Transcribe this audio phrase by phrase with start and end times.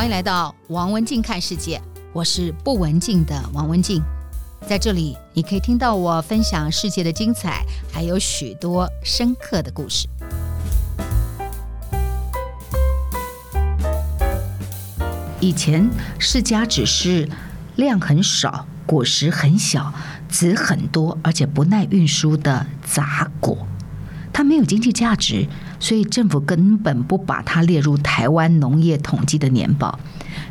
[0.00, 1.78] 欢迎来到王文静看世界，
[2.14, 4.02] 我是不文静的王文静，
[4.66, 10.08] 在这里你可以听到我分享世界的精彩，还有许多深刻的故事。
[15.38, 15.86] 以前
[16.18, 17.28] 释迦只是
[17.76, 19.92] 量很少、果实很小、
[20.30, 23.66] 籽很多，而且不耐运输的杂果，
[24.32, 25.46] 它没有经济价值。
[25.80, 29.98] 所以政府根本不把它列入台湾农业统计的年报，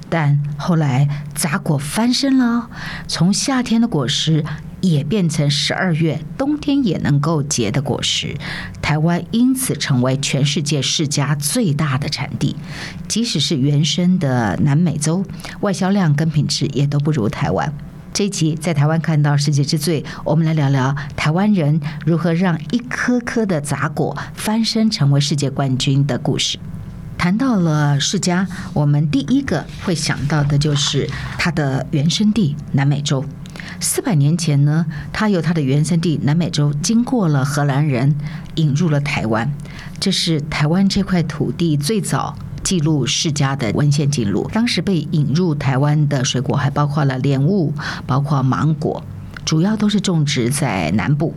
[0.10, 2.70] 但后来杂果翻身了，
[3.08, 4.44] 从夏天的果实
[4.82, 8.36] 也变成十二月冬天也能够结的果实，
[8.82, 12.56] 台湾因此成为全世界释迦最大的产地，
[13.08, 15.24] 即使是原生的南美洲，
[15.62, 17.72] 外销量跟品质也都不如台湾。
[18.20, 26.60] 这一集在台湾看到世界之最，我们来聊聊台湾人如何让一颗颗的杂果翻身成为世界冠军的故事。
[27.18, 33.24] 谈到了释迦，我们第一个会想到的就是它的原生地南美洲。
[33.80, 38.14] 四百年前呢，它由它的原生地南美洲经过了荷兰人
[38.56, 39.50] 引入了台湾，
[39.98, 42.38] 这是台湾这块土地最早。
[42.70, 47.74] 记录世家的文献记录，当时被引入台湾的水果还包括了莲雾，
[48.06, 49.04] 包括芒果，
[49.44, 51.34] 主要都是种植在南部。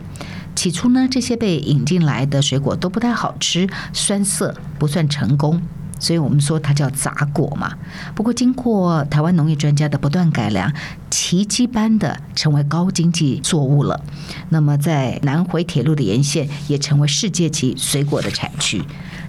[0.53, 5.59] 起初呢，这些被引进来的水果都不太好吃，酸涩，不算成功，
[5.97, 7.73] 所以我们说它叫杂果嘛。
[8.13, 10.71] 不过经过台湾农业专家的不断改良，
[11.09, 13.99] 奇迹般的成为高经济作物了。
[14.49, 18.83] 那么在南回铁路的沿线，也成为世界级水果的产区。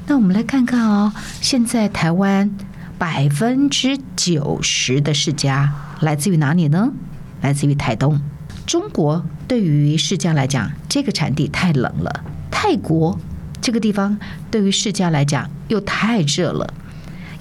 [0.06, 2.50] 那我们来看看哦，现在台湾
[2.98, 6.92] 百分之九十的世家来自于哪里呢？
[7.40, 8.20] 来自于台东。
[8.66, 12.10] 中国对于世家来讲，这个产地太冷了；
[12.50, 13.18] 泰国
[13.60, 14.18] 这个地方
[14.50, 16.72] 对于世家来讲又太热了。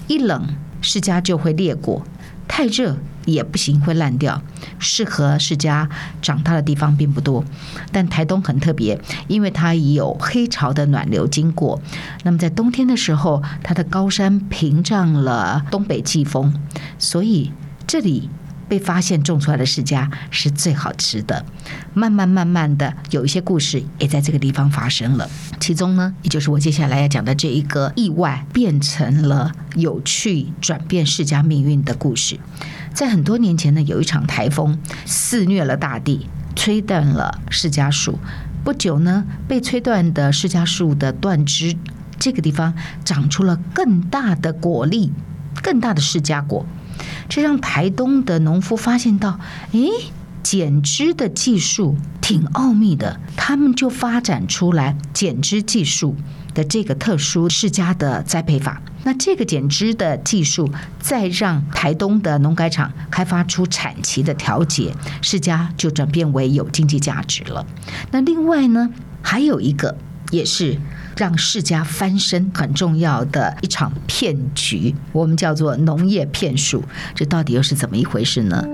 [0.06, 0.46] 一冷，
[0.80, 2.02] 世家就会裂果；
[2.48, 2.96] 太热。
[3.24, 4.42] 也不行，会烂掉。
[4.78, 5.88] 适合释迦
[6.22, 7.44] 长大的地方并不多，
[7.92, 11.80] 但台东很特别，因为它有黑潮的暖流经过。
[12.22, 16.54] 那么在冬天的时候，它的高山屏障了东北季风，
[16.98, 17.52] 所以
[17.86, 18.28] 这里。
[18.66, 21.44] 被发现种出来的释迦是最好吃的。
[21.92, 25.28] 慢慢慢慢的，有一些故事也在这个地方发生了。
[25.60, 32.40] 其中呢，也就是我接下来要讲的这一个意外，变成了有趣转变释迦命运的故事。
[32.94, 38.20] 在很多年前呢，有一场台风肆虐了大地，吹断了释迦树。
[38.62, 41.76] 不久呢，被吹断的释迦树的断枝，
[42.20, 42.72] 这个地方
[43.04, 45.12] 长出了更大的果粒，
[45.60, 46.64] 更大的释迦果。
[47.28, 49.40] 这让台东的农夫发现到，
[49.72, 49.88] 诶，
[50.56, 56.14] 剪枝的技术挺奥秘的，他们就发展出来剪枝技术
[56.54, 58.80] 的这个特殊世家的栽培法。
[59.02, 60.70] 那这个剪枝的技术，
[61.00, 67.66] 再让台东的农改场开发出产期的调节，世家就转变为有经济价值了。
[68.12, 68.88] 那另外呢，
[69.22, 69.96] 还有一个
[70.30, 70.78] 也是。
[71.16, 76.82] 让世家翻身很重要的一场骗局，我们叫做农业骗术，
[77.14, 78.64] 这到底又是怎么一回事呢？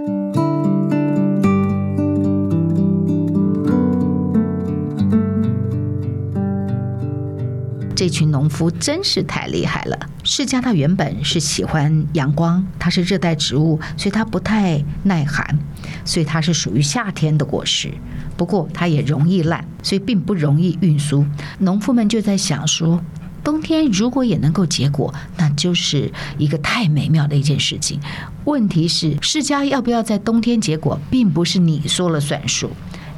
[8.10, 9.98] 群农夫真是太厉害了。
[10.25, 15.59] 释迦他原本是喜欢阳光，它是热带植物，所以它不太耐寒，
[16.04, 17.91] 所以它是属于夏天的果实。
[18.37, 21.25] 不过它也容易烂，所以并不容易运输。
[21.60, 23.03] 农夫们就在想说，
[23.43, 28.00] 冬天如果也能够结果，那就是一个太美妙的一件事情。
[28.44, 32.70] 问题是，释迦要不要在冬天结果，并不是你说了算数。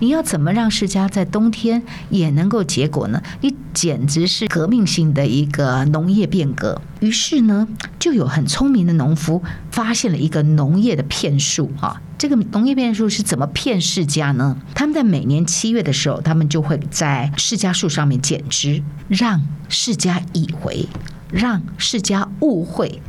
[0.02, 1.80] 你要怎么让释迦在冬天
[2.10, 3.22] 也能够结果呢？
[3.40, 6.82] 你简直是革命性的一个农业变革。
[6.98, 7.68] 于是呢，
[8.00, 12.02] 就有很聪明的农夫发现了一个农业的骗术啊。
[12.18, 14.56] 这个农业骗术是怎么骗释迦呢？
[14.74, 20.88] 他们在每年七月的时候，他们就会在释迦树上面剪枝，让释迦以为，
[21.30, 23.00] 让释迦误会，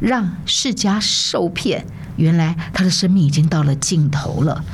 [0.00, 1.84] 让释迦受骗。
[2.16, 4.64] 原来他的生命已经到了尽头了。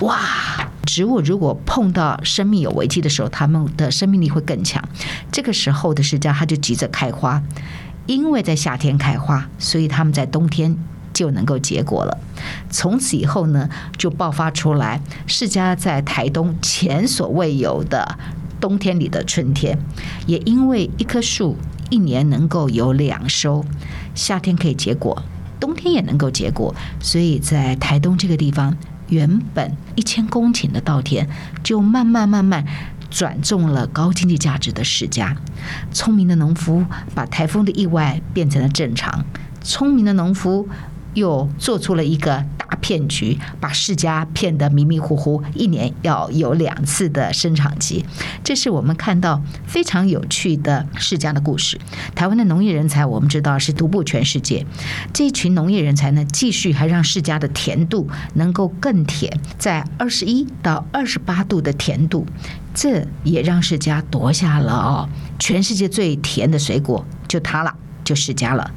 [0.00, 0.67] 哇！
[0.88, 4.82] 植物如果碰到生命有危机的时候，它们的生命力会更强。
[5.30, 7.42] 这个时候的释迦，它就急着开花，
[8.06, 10.74] 因为在夏天开花，所以它们在冬天
[11.12, 12.16] 就能够结果了。
[12.70, 13.68] 从此以后呢，
[13.98, 18.18] 就爆发出来释迦在台东前所未有的
[18.58, 19.78] 冬天里的春天。
[20.26, 21.58] 也因为一棵树
[21.90, 23.62] 一年能够有两收，
[24.14, 25.22] 夏天可以结果，
[25.60, 28.74] 冬天也能够结果，所以在台东这个地方。
[29.08, 31.28] 原本一千公顷的稻田，
[31.62, 32.64] 就慢慢慢慢
[33.10, 35.36] 转种了高经济价值的世家。
[35.90, 36.84] 聪明的农夫
[37.14, 39.24] 把台风的意外变成了正常，
[39.62, 40.68] 聪明的农夫
[41.14, 42.44] 又做出了一个
[42.76, 48.04] 骗局，把世家骗得迷迷糊糊，一年要有两次的生产期。
[48.44, 51.80] 这是我们看到非常有趣的世家的故事。
[52.14, 54.66] 台湾的农业人才，我们知道是独步全世界。
[55.12, 62.26] 这一群农业人才呢，继续还让世家的甜度能够更甜，在二十一到二十八度的甜度，
[62.74, 67.74] 这也让世家夺下了哦，全世界最甜的水果，就它了。
[68.08, 68.70] 就世家了。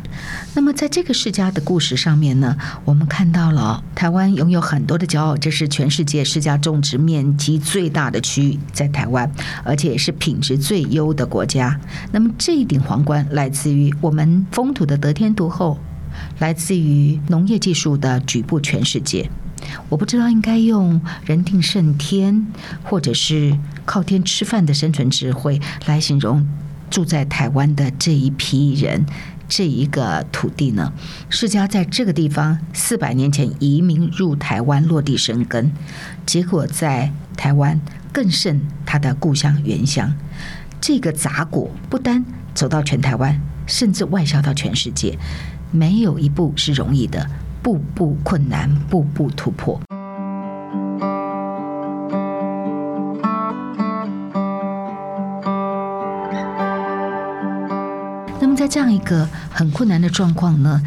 [0.53, 9.31] 那么，在这个世家的故事上面呢，我们看到了台湾拥有很多的骄傲，这是全世界世家种植面积最大的区域，在台湾，
[9.63, 11.79] 而且也是品质最优的国家。
[12.11, 15.79] 那么，这一顶皇冠来自于我们风土的得天独厚，
[16.39, 19.29] 来自于农业技术的举步全世界。
[19.87, 22.47] 我不知道应该用人定胜天，
[22.83, 26.45] 或者是靠天吃饭的生存智慧来形容。
[26.91, 29.05] 住在台湾的这一批人，
[29.47, 30.91] 这一个土地呢，
[31.29, 35.71] 世家在这个地方四百年前移民入台湾落地生根，
[36.25, 37.79] 结果在台湾
[38.11, 40.13] 更胜他的故乡原乡。
[40.81, 45.17] 这个杂果不单走到全台湾，甚至外销到全世界，
[45.71, 47.25] 没有一步是容易的，
[47.63, 49.79] 步步困难，步步突破。
[58.71, 60.81] 这样一个很困难的状况呢，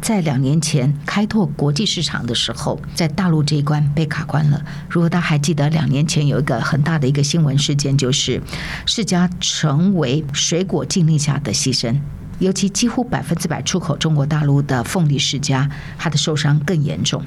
[0.00, 4.60] 在两年前开拓国际市场的时候，在大陆这一关被卡关了。
[4.90, 8.42] 如果大家还记得，两年前有一个很大的一个新闻事件，就是
[8.86, 12.00] 世家成为水果禁令下的牺牲，
[12.40, 17.24] 尤其几乎百分之百出口中国大陆的凤梨世家，它的受伤更严重。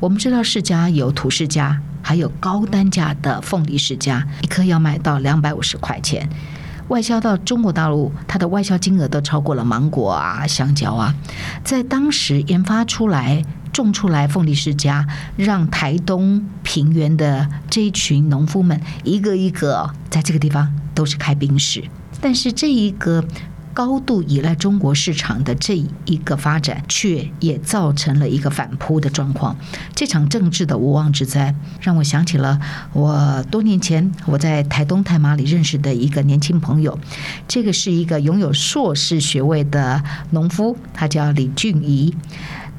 [0.00, 6.30] 我们知道世家有土世家，还有高单价的凤梨世家，一颗要卖到两百五十块钱。
[6.88, 11.14] 外销到中国大陆，它的外销金额都超过了芒果啊、香蕉啊。
[11.64, 21.82] 在当时研发出来、种出来凤梨世家，让台东平原的这一群农夫们一个一个在这个地方都是开冰室。
[22.20, 23.24] 但是这一个。
[23.74, 25.76] 高度依赖中国市场的这
[26.06, 29.56] 一个发展，却也造成了一个反扑的状况。
[29.94, 32.60] 这场政治的无妄之灾，让我想起了
[32.92, 36.96] 我多年前我在台东太麻里认识的一个年轻朋友。
[37.48, 40.00] 这个是一个拥有硕士学位的
[40.30, 42.14] 农夫，他叫李俊仪。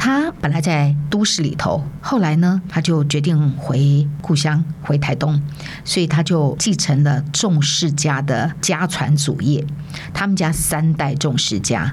[0.05, 5.41] 他本来在都市里头，后来呢，他就决定回故乡，回台东，
[5.83, 9.65] 所以他就继承了种世家的家传祖业。
[10.13, 11.91] 他们家三代种世家，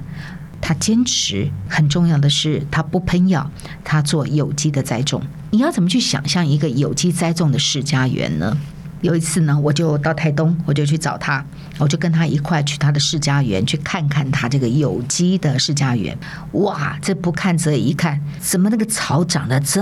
[0.61, 3.49] 他坚持很重要的是，他不喷药，
[3.83, 5.19] 他做有机的栽种。
[5.49, 8.55] 你要怎么去想象一个有机栽种的世家园呢？
[9.03, 11.43] 有一次呢，我就到台东，我就去找他，
[11.77, 16.17] 我就跟他一块去他的世家园去看看他这个有机的世家园。
[16.53, 19.81] 哇，这不看则已，一看，怎么那个草长得这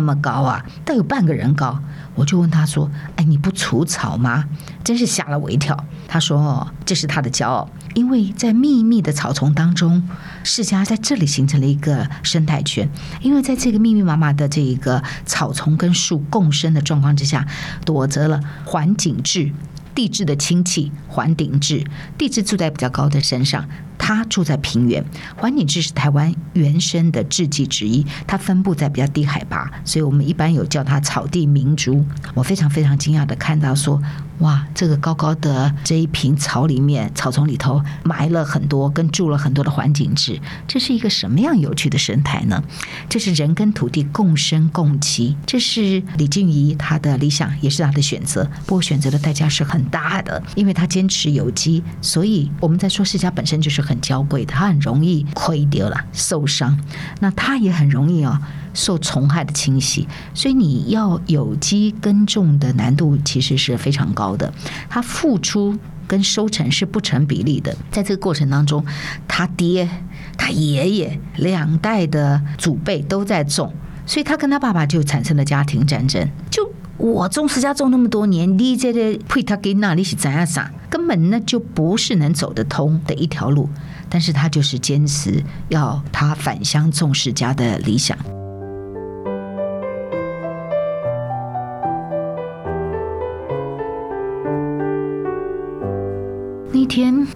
[0.00, 0.66] 么高啊？
[0.84, 1.80] 都有半个人高。
[2.16, 4.44] 我就问他说：“哎，你不除草吗？”
[4.82, 5.76] 真是吓了我一跳。
[6.08, 10.08] 他说：“这是他的骄傲，因为在密密的草丛当中，
[10.42, 12.88] 世家在这里形成了一个生态圈。
[13.20, 17.46] 因为在这个密密麻麻的这一个草丛跟树共生的状况之下，
[17.84, 19.52] 躲着了环境质。”
[19.96, 21.82] 地质的亲戚环顶质，
[22.18, 23.66] 地质住在比较高的山上，
[24.06, 25.04] 它住在平原。
[25.36, 32.04] 环顶雉是台湾原生的雉鸡之一，它分布在比较低海拔，所以我们一般有叫它草地明珠。
[32.32, 34.00] 我非常非常惊讶的看到说，
[34.40, 40.38] 哇，这个高高的这一片草里面，草丛里头埋了很多跟住了很多的环境质，
[40.68, 42.62] 这是一个什么样有趣的生态呢？
[43.08, 48.44] 这是人跟土地共生共栖，这是李俊仪他的理想，也是他的选择。
[48.66, 56.78] 不过选择的代价是很大的，因为他坚持有机，所以我们在说世家本身就是很娇贵的，它很容易亏掉了受伤，
[57.20, 58.38] 那她也很容易哦。
[58.76, 64.52] 受虫害的侵袭，所以你要有机耕种的难度其实是非常高的，
[64.88, 67.74] 它付出跟收成是不成比例的。
[67.90, 68.84] 在这个过程当中，
[69.26, 69.88] 他爹、
[70.36, 73.74] 他爷爷两代的祖辈都在种，
[74.06, 76.28] 所以他跟他爸爸就产生了家庭战争。
[76.50, 83.68] 就我种世家种那么多年，你这个配他给那里是怎样啥，根本那就不是能走得通的一条路。
[84.08, 88.15] 但是他就是坚持要他返乡种世家的理想。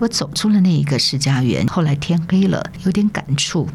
[0.01, 3.69] 我走出了那一个世家园，后来天黑了，有点感触。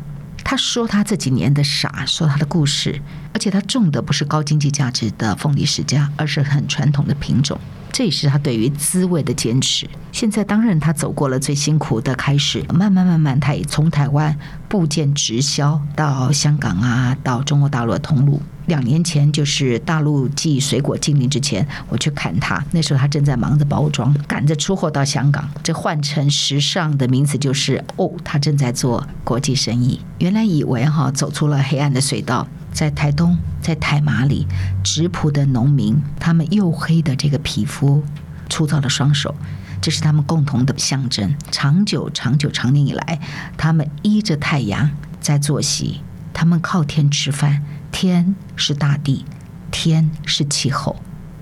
[0.43, 2.99] 他说他这几年的傻，说他的故事，
[3.31, 7.59] 而且他种的不是高经济价值的凤梨世家，而是很传统的品种。
[7.91, 9.87] 这也是他对于滋味的坚持。
[10.11, 14.35] 现在当然他走过了最辛苦的开始，慢慢慢慢，他也从台湾
[14.67, 18.41] 部件直销到香港啊，到中国大陆的通路。
[18.67, 25.49] 两年前就是大陆寄水果禁令之前，我去看他，那时候他正在忙着包装，赶着出货到香港。
[25.63, 30.01] 这换成时尚的名词就是哦，他正在做国际生意。
[30.19, 32.47] 原来以为哈走出了黑暗的隧道。
[32.73, 34.45] 在台东，在台马里，
[34.83, 38.03] 质朴的农民，他们黝黑的这个皮肤，
[38.49, 39.33] 粗糙的双手，
[39.79, 41.33] 这是他们共同的象征。
[41.51, 43.21] 长久、长久、长年以来，
[43.55, 44.91] 他们依着太阳
[45.21, 46.01] 在作息，
[46.33, 47.63] 他们靠天吃饭，
[47.97, 49.23] 天是大地，
[49.71, 50.97] 天是气候，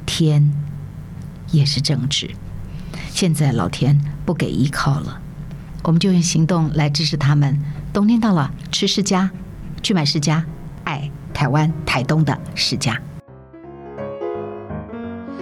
[0.05, 0.53] 天
[1.49, 2.29] 也是政治。
[3.09, 5.19] 现在老天不给依靠了，
[5.81, 7.59] 我们就用行动来支持他们。
[7.91, 9.31] 冬天到了，吃世家，
[9.81, 10.45] 去买世家，
[10.83, 11.09] 爱。
[11.33, 13.01] 台湾台东的世家，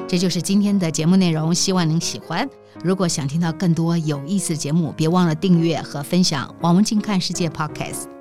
[0.07, 2.47] 这就是今天的节目内容，希望您喜欢。
[2.85, 8.20] 如果想听到更多有意思的节目，别忘了订阅和分享王文静看世界 Podcast。